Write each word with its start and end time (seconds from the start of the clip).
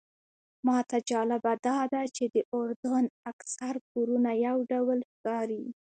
ماته 0.67 0.97
جالبه 1.09 1.53
داده 1.67 2.01
چې 2.15 2.23
د 2.33 2.35
اردن 2.57 3.05
اکثر 3.31 3.73
کورونه 3.91 4.31
یو 4.47 4.57
ډول 4.71 4.99
ښکاري. 5.11 5.63